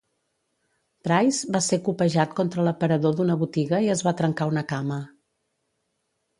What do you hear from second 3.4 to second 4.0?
botiga i